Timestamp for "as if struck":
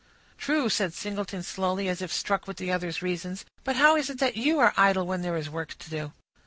1.87-2.47